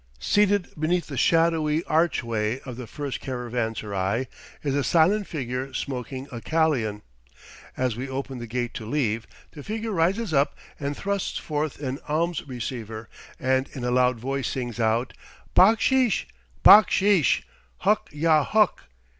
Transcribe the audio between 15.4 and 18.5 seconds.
"Backsheesh, backsheesh; huk yah